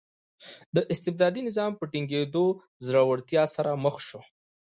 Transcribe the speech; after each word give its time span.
د 0.75 0.77
استبدادي 0.93 1.41
نظام 1.47 1.71
په 1.79 1.85
ټینګېدو 1.91 2.45
ځوړتیا 2.85 3.43
سره 3.55 3.71
مخ 3.83 3.95
شو. 4.07 4.21